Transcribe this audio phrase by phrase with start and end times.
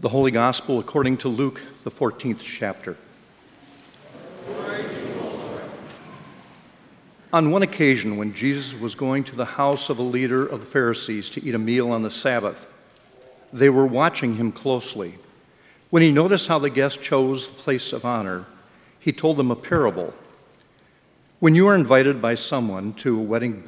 [0.00, 2.96] The Holy Gospel according to Luke, the 14th chapter.
[7.32, 10.66] On one occasion, when Jesus was going to the house of a leader of the
[10.66, 12.68] Pharisees to eat a meal on the Sabbath,
[13.52, 15.14] they were watching him closely.
[15.90, 18.46] When he noticed how the guest chose the place of honor,
[19.00, 20.14] he told them a parable.
[21.40, 23.62] When you are invited by someone to a wedding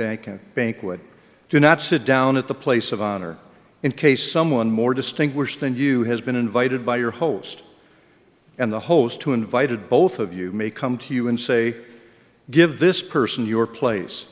[0.54, 1.00] banquet,
[1.48, 3.36] do not sit down at the place of honor,
[3.82, 7.62] in case someone more distinguished than you has been invited by your host.
[8.58, 11.74] And the host who invited both of you may come to you and say,
[12.50, 14.26] Give this person your place.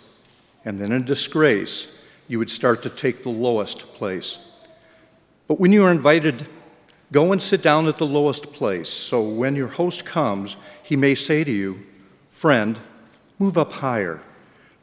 [0.64, 1.88] And then in disgrace,
[2.26, 4.38] you would start to take the lowest place.
[5.46, 6.46] But when you are invited,
[7.10, 8.90] go and sit down at the lowest place.
[8.90, 11.86] So when your host comes, he may say to you,
[12.28, 12.78] Friend,
[13.38, 14.20] move up higher.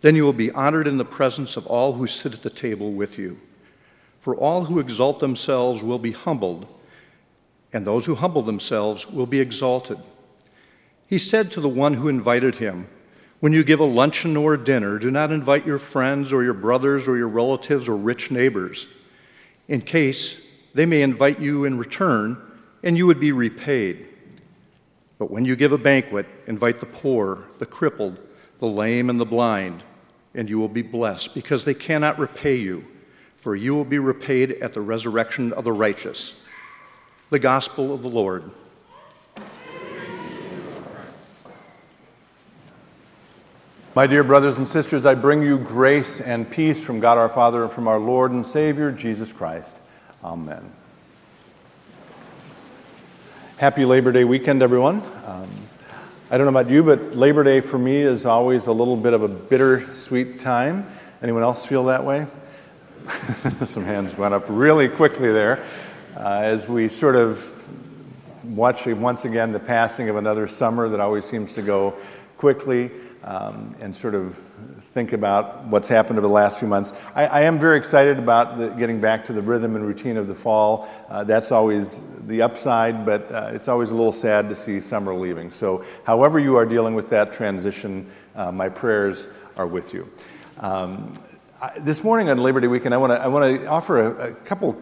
[0.01, 2.93] Then you will be honored in the presence of all who sit at the table
[2.93, 3.39] with you.
[4.25, 6.65] For all who exalt themselves will be humbled,
[7.71, 9.99] and those who humble themselves will be exalted.
[11.05, 12.87] He said to the one who invited him,
[13.39, 16.55] When you give a luncheon or a dinner, do not invite your friends or your
[16.55, 18.87] brothers or your relatives or rich neighbors,
[19.67, 20.41] in case
[20.73, 22.35] they may invite you in return,
[22.81, 24.07] and you would be repaid.
[25.19, 28.17] But when you give a banquet, invite the poor, the crippled,
[28.57, 29.83] the lame, and the blind,
[30.33, 32.87] and you will be blessed, because they cannot repay you,
[33.37, 36.35] for you will be repaid at the resurrection of the righteous.
[37.29, 38.43] The Gospel of the Lord.
[43.95, 47.63] My dear brothers and sisters, I bring you grace and peace from God our Father
[47.63, 49.77] and from our Lord and Savior, Jesus Christ.
[50.21, 50.69] Amen.
[53.57, 55.01] Happy Labor Day weekend, everyone.
[55.25, 55.49] Um,
[56.29, 59.13] I don't know about you, but Labor Day for me is always a little bit
[59.13, 60.85] of a bittersweet time.
[61.21, 62.27] Anyone else feel that way?
[63.65, 65.63] Some hands went up really quickly there
[66.17, 67.51] uh, as we sort of
[68.55, 71.93] watch once again the passing of another summer that always seems to go
[72.37, 72.89] quickly
[73.23, 74.35] um, and sort of
[74.93, 76.93] think about what's happened over the last few months.
[77.13, 80.27] I, I am very excited about the, getting back to the rhythm and routine of
[80.27, 80.87] the fall.
[81.09, 85.13] Uh, that's always the upside, but uh, it's always a little sad to see summer
[85.13, 85.51] leaving.
[85.51, 89.27] So, however, you are dealing with that transition, uh, my prayers
[89.57, 90.09] are with you.
[90.59, 91.13] Um,
[91.77, 94.77] this morning on Labor Day weekend, I want to I offer a, a couple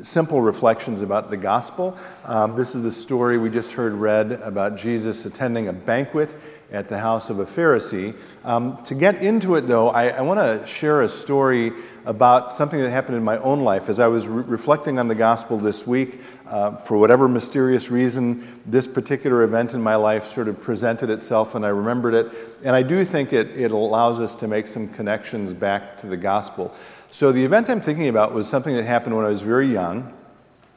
[0.00, 1.96] simple reflections about the gospel.
[2.26, 6.34] Um, this is the story we just heard read about Jesus attending a banquet
[6.72, 8.14] at the house of a Pharisee.
[8.44, 11.72] Um, to get into it, though, I, I want to share a story
[12.06, 13.88] about something that happened in my own life.
[13.88, 18.60] As I was re- reflecting on the gospel this week, uh, for whatever mysterious reason,
[18.66, 22.32] this particular event in my life sort of presented itself and I remembered it.
[22.64, 26.16] And I do think it, it allows us to make some connections back to the
[26.16, 26.74] gospel.
[27.10, 30.14] So, the event I'm thinking about was something that happened when I was very young.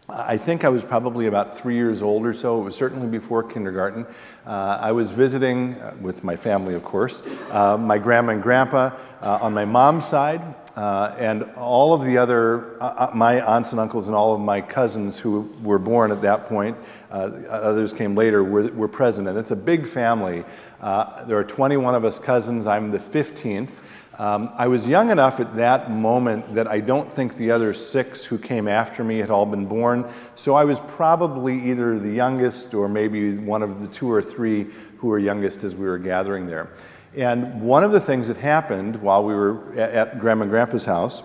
[0.08, 2.62] I think I was probably about three years old or so.
[2.62, 4.06] It was certainly before kindergarten.
[4.46, 8.92] Uh, I was visiting uh, with my family, of course, uh, my grandma and grandpa
[9.22, 10.42] uh, on my mom's side,
[10.76, 12.78] uh, and all of the other,
[13.16, 16.78] my aunts and uncles and all of my cousins who were born at that point,
[17.10, 19.28] others came later, were, were present.
[19.28, 20.44] And it's a big family.
[20.82, 22.68] there are 21 of us cousins.
[22.68, 23.72] I'm the 15th.
[24.18, 28.24] Um, I was young enough at that moment that I don't think the other six
[28.24, 30.10] who came after me had all been born.
[30.36, 34.68] So I was probably either the youngest or maybe one of the two or three
[35.00, 36.70] who were youngest as we were gathering there.
[37.14, 40.86] And one of the things that happened while we were at, at Grandma and Grandpa's
[40.86, 41.22] house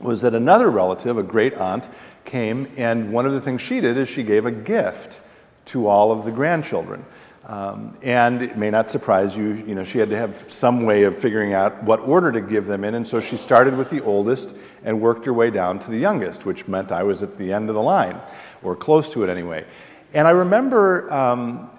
[0.00, 1.88] was that another relative, a great aunt,
[2.24, 5.20] came, and one of the things she did is she gave a gift
[5.66, 7.04] to all of the grandchildren.
[7.48, 11.04] Um, and it may not surprise you, you know, she had to have some way
[11.04, 12.94] of figuring out what order to give them in.
[12.94, 14.54] And so she started with the oldest
[14.84, 17.70] and worked her way down to the youngest, which meant I was at the end
[17.70, 18.20] of the line,
[18.62, 19.64] or close to it anyway.
[20.12, 21.70] And I remember um,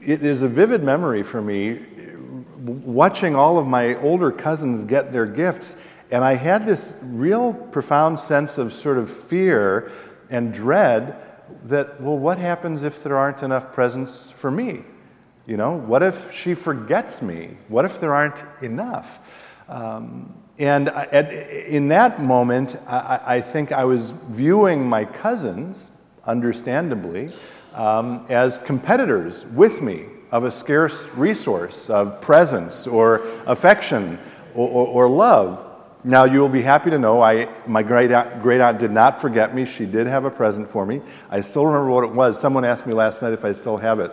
[0.00, 1.84] it is a vivid memory for me
[2.56, 5.76] watching all of my older cousins get their gifts.
[6.10, 9.92] And I had this real profound sense of sort of fear
[10.30, 11.16] and dread
[11.64, 14.84] that, well, what happens if there aren't enough presents for me?
[15.46, 17.56] You know, what if she forgets me?
[17.68, 19.18] What if there aren't enough?
[19.68, 25.90] Um, and at, in that moment, I, I, think I was viewing my cousins,
[26.26, 27.32] understandably,
[27.74, 34.18] um, as competitors with me of a scarce resource of presence or affection
[34.54, 35.70] or, or, or love.
[36.04, 39.20] Now, you will be happy to know I, my great aunt, great aunt did not
[39.20, 39.64] forget me.
[39.64, 41.02] She did have a present for me.
[41.30, 42.40] I still remember what it was.
[42.40, 44.12] Someone asked me last night if I still have it.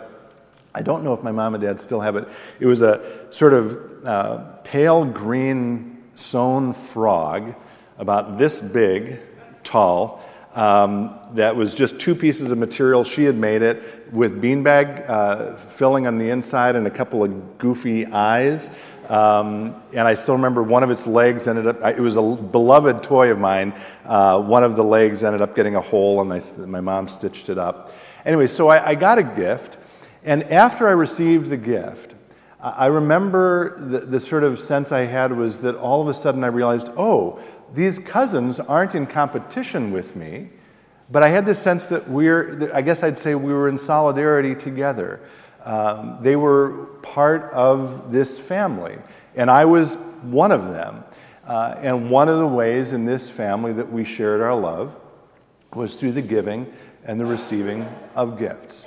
[0.74, 2.28] I don't know if my mom and dad still have it.
[2.60, 7.54] It was a sort of uh, pale green sewn frog,
[7.98, 9.20] about this big,
[9.62, 10.22] tall,
[10.54, 13.04] um, that was just two pieces of material.
[13.04, 17.58] She had made it with beanbag uh, filling on the inside and a couple of
[17.58, 18.70] goofy eyes.
[19.08, 23.02] Um, and I still remember one of its legs ended up, it was a beloved
[23.02, 23.72] toy of mine.
[24.04, 27.48] Uh, one of the legs ended up getting a hole, and I, my mom stitched
[27.48, 27.92] it up.
[28.24, 29.78] Anyway, so I, I got a gift.
[30.24, 32.14] And after I received the gift,
[32.60, 36.44] I remember the, the, sort of sense I had was that all of a sudden
[36.44, 37.40] I realized, oh,
[37.74, 40.50] these cousins aren't in competition with me,
[41.10, 44.54] but I had this sense that we're, I guess I'd say we were in solidarity
[44.54, 45.20] together.
[45.64, 48.96] Um, they were part of this family,
[49.34, 51.02] and I was one of them.
[51.44, 54.96] Uh, and one of the ways in this family that we shared our love
[55.74, 56.72] was through the giving
[57.04, 58.86] and the receiving of gifts.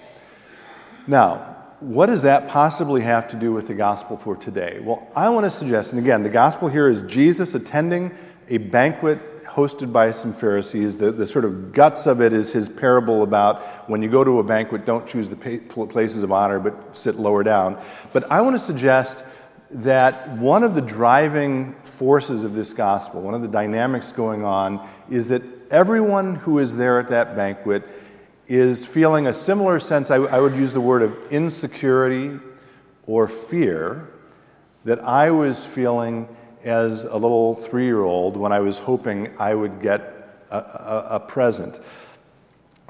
[1.07, 4.79] Now, what does that possibly have to do with the gospel for today?
[4.81, 8.11] Well, I want to suggest, and again, the gospel here is Jesus attending
[8.49, 10.97] a banquet hosted by some Pharisees.
[10.97, 14.39] The, the sort of guts of it is his parable about when you go to
[14.39, 17.79] a banquet, don't choose the places of honor, but sit lower down.
[18.11, 19.23] But I want to suggest
[19.69, 24.87] that one of the driving forces of this gospel, one of the dynamics going on,
[25.09, 25.41] is that
[25.71, 27.83] everyone who is there at that banquet
[28.47, 32.39] is feeling a similar sense, I, I would use the word of insecurity
[33.07, 34.09] or fear,
[34.83, 36.27] that I was feeling
[36.63, 41.07] as a little three year old when I was hoping I would get a, a,
[41.11, 41.79] a present.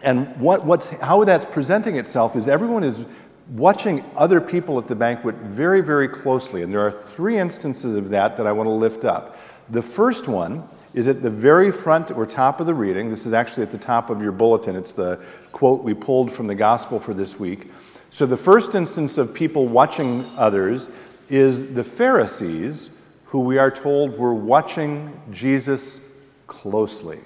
[0.04, 3.06] And what, what's, how that's presenting itself is everyone is
[3.50, 6.64] watching other people at the banquet very, very closely.
[6.64, 9.38] And there are three instances of that that I want to lift up.
[9.70, 13.10] The first one is at the very front or top of the reading.
[13.10, 14.78] This is actually at the top of your bulletin.
[14.78, 15.20] It's the
[15.52, 17.70] quote we pulled from the gospel for this week.
[18.10, 20.90] So, the first instance of people watching others
[21.30, 22.92] is the Pharisees,
[23.26, 26.02] who we are told were watching Jesus
[26.48, 27.20] closely.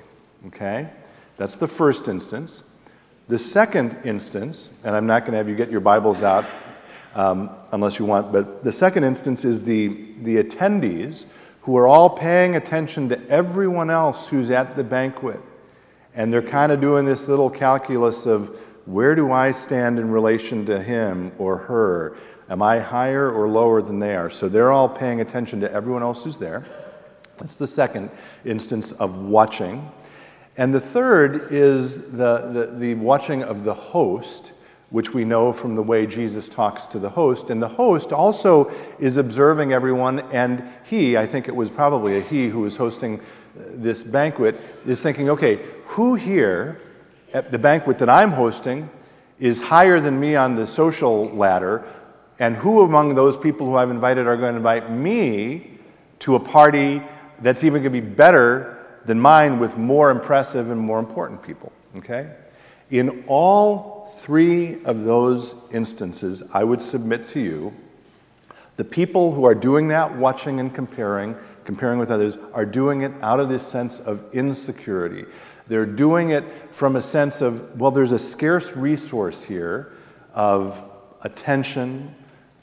[0.48, 0.90] Okay?
[1.38, 2.64] That's the first instance.
[3.28, 6.46] The second instance, and I'm not going to have you get your Bibles out
[7.14, 9.90] um, unless you want, but the second instance is the,
[10.24, 11.28] the attendees
[11.62, 15.40] who are all paying attention to everyone else who's at the banquet.
[16.16, 20.66] And they're kind of doing this little calculus of where do I stand in relation
[20.66, 22.18] to him or her?
[22.50, 24.30] Am I higher or lower than they are?
[24.30, 26.66] So they're all paying attention to everyone else who's there.
[27.38, 28.10] That's the second
[28.44, 29.92] instance of watching.
[30.58, 34.54] And the third is the, the, the watching of the host
[34.90, 37.50] which we know from the way Jesus talks to the host.
[37.50, 42.22] And the host also is observing everyone, and he, I think it was probably a
[42.22, 43.24] he who was hosting uh,
[43.56, 46.80] this banquet, is thinking, okay, who here
[47.34, 48.90] at the banquet that I'm hosting
[49.40, 51.86] is higher than me on the social ladder,
[52.40, 55.78] and who among those people who I've invited are going to invite me
[56.20, 57.02] to a party
[57.42, 61.72] that's even going to be better than mine with more impressive and more important people?
[61.98, 62.32] Okay?
[62.90, 67.74] In all three of those instances, I would submit to you
[68.78, 71.36] the people who are doing that, watching and comparing,
[71.66, 75.26] comparing with others, are doing it out of this sense of insecurity.
[75.68, 79.92] They're doing it from a sense of, well, there's a scarce resource here
[80.34, 80.84] of
[81.22, 82.16] attention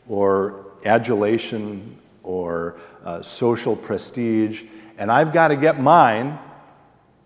[0.08, 4.64] or adulation or uh, social prestige,
[4.98, 6.38] and I've got to get mine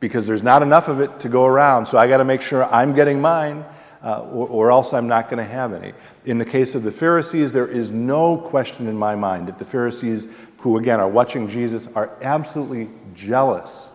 [0.00, 2.64] because there's not enough of it to go around, so I got to make sure
[2.64, 3.64] I'm getting mine
[4.02, 5.92] uh, or, or, else I'm not going to have any.
[6.24, 9.64] In the case of the Pharisees, there is no question in my mind that the
[9.64, 10.26] Pharisees,
[10.58, 13.90] who again are watching Jesus, are absolutely jealous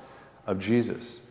[0.46, 1.22] of Jesus.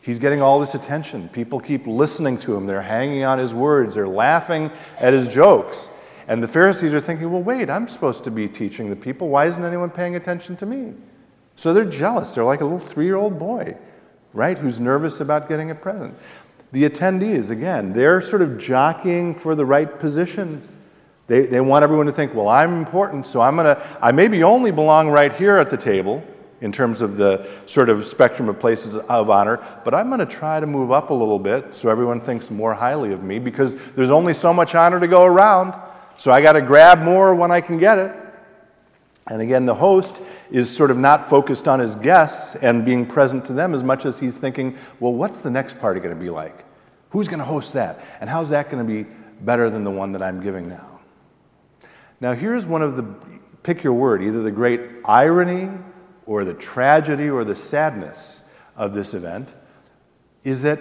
[0.00, 1.28] He's getting all this attention.
[1.30, 2.66] People keep listening to him.
[2.66, 3.94] They're hanging on his words.
[3.94, 5.88] They're laughing at his jokes.
[6.28, 9.28] And the Pharisees are thinking, well, wait, I'm supposed to be teaching the people.
[9.28, 10.92] Why isn't anyone paying attention to me?
[11.56, 12.34] So they're jealous.
[12.34, 13.76] They're like a little three year old boy,
[14.32, 16.14] right, who's nervous about getting a present.
[16.74, 20.60] The attendees, again, they're sort of jockeying for the right position.
[21.28, 24.42] They, they want everyone to think, well, I'm important, so I'm going to, I maybe
[24.42, 26.24] only belong right here at the table
[26.60, 30.26] in terms of the sort of spectrum of places of honor, but I'm going to
[30.26, 33.76] try to move up a little bit so everyone thinks more highly of me because
[33.92, 35.80] there's only so much honor to go around.
[36.16, 38.23] So I got to grab more when I can get it.
[39.26, 43.46] And again, the host is sort of not focused on his guests and being present
[43.46, 46.30] to them as much as he's thinking, well, what's the next party going to be
[46.30, 46.64] like?
[47.10, 48.04] Who's going to host that?
[48.20, 49.08] And how's that going to be
[49.40, 51.00] better than the one that I'm giving now?
[52.20, 53.04] Now, here's one of the
[53.62, 55.70] pick your word either the great irony
[56.26, 58.42] or the tragedy or the sadness
[58.76, 59.54] of this event
[60.42, 60.80] is that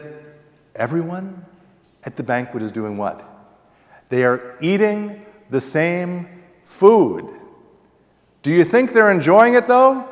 [0.75, 1.45] everyone
[2.03, 3.27] at the banquet is doing what?
[4.09, 6.27] They are eating the same
[6.63, 7.39] food.
[8.43, 10.07] Do you think they're enjoying it though?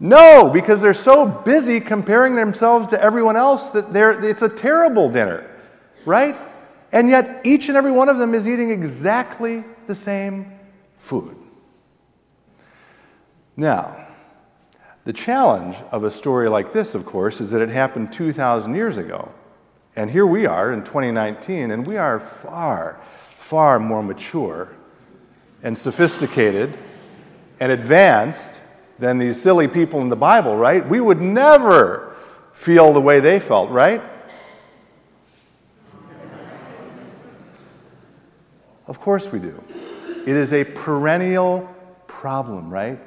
[0.00, 5.48] No, because they're so busy comparing themselves to everyone else that it's a terrible dinner,
[6.04, 6.36] right?
[6.92, 10.52] And yet, each and every one of them is eating exactly the same
[10.96, 11.36] food.
[13.56, 13.96] Now,
[15.04, 18.96] the challenge of a story like this, of course, is that it happened 2,000 years
[18.96, 19.32] ago.
[19.96, 23.00] And here we are in 2019, and we are far,
[23.38, 24.70] far more mature
[25.62, 26.76] and sophisticated
[27.60, 28.62] and advanced
[28.98, 30.86] than these silly people in the Bible, right?
[30.86, 32.14] We would never
[32.52, 34.02] feel the way they felt, right?
[38.86, 39.62] Of course we do.
[40.26, 41.74] It is a perennial
[42.06, 42.98] problem, right?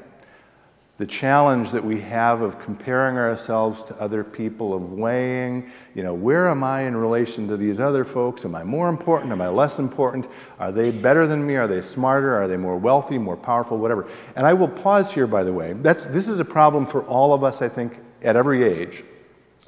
[0.98, 6.16] The challenge that we have of comparing ourselves to other people, of weighing, you know,
[6.16, 8.46] where am I in relation to these other folks?
[8.46, 9.32] Am I more important?
[9.32, 10.28] Am I less important?
[10.60, 11.56] Are they better than me?
[11.56, 12.36] Are they smarter?
[12.36, 14.08] Are they more wealthy, more powerful, whatever?
[14.36, 15.74] And I will pause here, by the way.
[15.74, 19.04] That's, this is a problem for all of us, I think, at every age.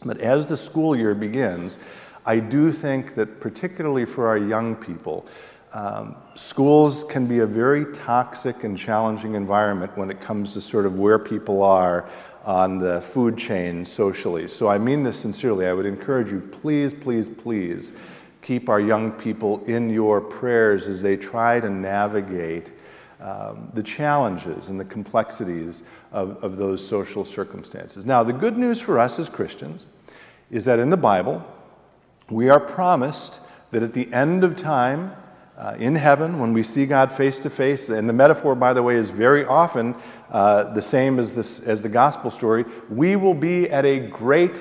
[0.04, 1.78] But as the school year begins,
[2.26, 5.28] I do think that particularly for our young people,
[5.74, 10.86] um, schools can be a very toxic and challenging environment when it comes to sort
[10.86, 12.10] of where people are
[12.44, 14.48] on the food chain socially.
[14.48, 15.68] So I mean this sincerely.
[15.68, 17.94] I would encourage you, please, please, please
[18.42, 22.72] keep our young people in your prayers as they try to navigate
[23.20, 28.06] um, the challenges and the complexities of, of those social circumstances.
[28.06, 29.86] Now, the good news for us as Christians
[30.50, 31.46] is that in the Bible,
[32.30, 35.12] we are promised that at the end of time,
[35.60, 37.90] uh, in heaven when we see God face to face.
[37.90, 39.94] And the metaphor, by the way, is very often
[40.32, 42.64] uh, the same as, this, as the gospel story.
[42.90, 44.58] We will be at a great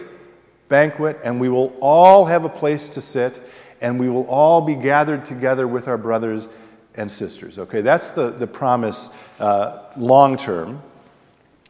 [0.68, 3.40] banquet and we will all have a place to sit
[3.80, 6.48] and we will all be gathered together with our brothers
[6.96, 7.60] and sisters.
[7.60, 10.82] Okay, that's the, the promise uh, long term.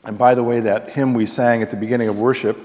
[0.05, 2.57] And by the way, that hymn we sang at the beginning of worship,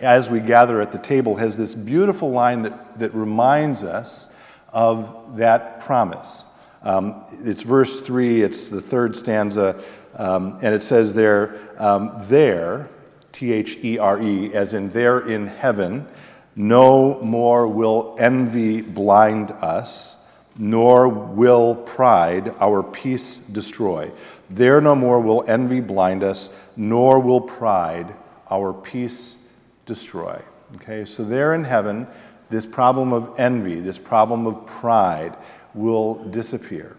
[0.00, 4.32] as we gather at the table, has this beautiful line that, that reminds us
[4.76, 6.44] of that promise.
[6.82, 9.82] Um, it's verse 3, it's the third stanza,
[10.16, 12.90] um, and it says there, um, there,
[13.32, 16.06] T H E R E, as in there in heaven,
[16.54, 20.14] no more will envy blind us,
[20.58, 24.12] nor will pride our peace destroy.
[24.50, 28.14] There no more will envy blind us, nor will pride
[28.50, 29.38] our peace
[29.86, 30.40] destroy.
[30.76, 32.06] Okay, so there in heaven,
[32.50, 35.36] this problem of envy, this problem of pride
[35.74, 36.96] will disappear.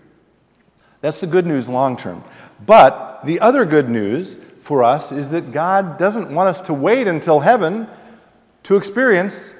[1.01, 2.23] That's the good news long term.
[2.65, 7.07] But the other good news for us is that God doesn't want us to wait
[7.07, 7.87] until heaven
[8.63, 9.55] to experience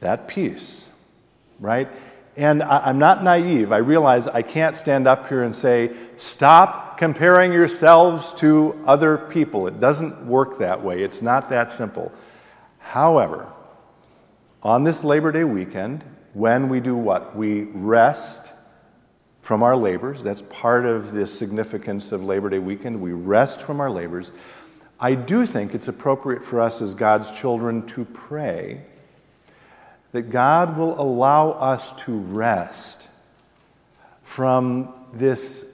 [0.00, 0.90] that peace,
[1.60, 1.88] right?
[2.36, 3.70] And I'm not naive.
[3.70, 9.68] I realize I can't stand up here and say, stop comparing yourselves to other people.
[9.68, 11.02] It doesn't work that way.
[11.02, 12.10] It's not that simple.
[12.80, 13.46] However,
[14.64, 16.02] on this Labor Day weekend,
[16.32, 17.36] when we do what?
[17.36, 18.52] We rest
[19.40, 20.22] from our labors.
[20.22, 23.00] That's part of the significance of Labor Day weekend.
[23.00, 24.32] We rest from our labors.
[24.98, 28.80] I do think it's appropriate for us as God's children to pray
[30.12, 33.08] that God will allow us to rest
[34.22, 35.66] from this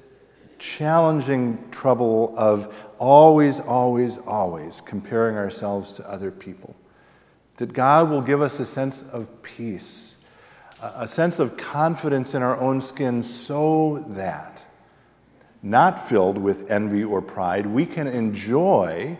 [0.58, 6.74] challenging trouble of always, always, always comparing ourselves to other people
[7.60, 10.16] that God will give us a sense of peace,
[10.80, 14.62] a sense of confidence in our own skin, so that,
[15.62, 19.18] not filled with envy or pride, we can enjoy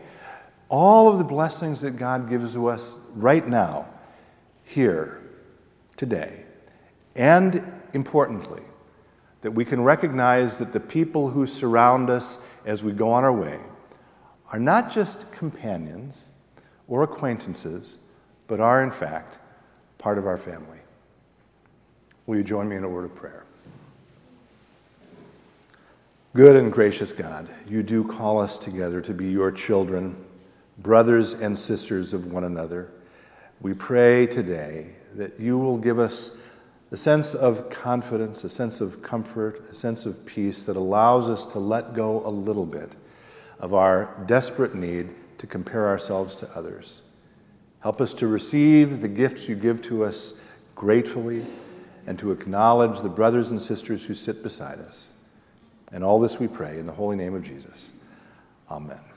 [0.70, 3.84] all of the blessings that God gives to us right now,
[4.64, 5.20] here,
[5.98, 6.44] today.
[7.16, 8.62] And importantly,
[9.42, 13.34] that we can recognize that the people who surround us as we go on our
[13.34, 13.60] way
[14.50, 16.28] are not just companions
[16.88, 17.98] or acquaintances
[18.50, 19.38] but are, in fact,
[19.98, 20.80] part of our family.
[22.26, 23.44] Will you join me in a word of prayer?
[26.34, 30.16] Good and gracious God, you do call us together to be your children,
[30.78, 32.90] brothers and sisters of one another.
[33.60, 36.36] We pray today that you will give us
[36.90, 41.46] a sense of confidence, a sense of comfort, a sense of peace that allows us
[41.52, 42.96] to let go a little bit
[43.60, 47.02] of our desperate need to compare ourselves to others.
[47.80, 50.34] Help us to receive the gifts you give to us
[50.74, 51.44] gratefully
[52.06, 55.12] and to acknowledge the brothers and sisters who sit beside us.
[55.92, 57.92] And all this we pray in the holy name of Jesus.
[58.70, 59.09] Amen.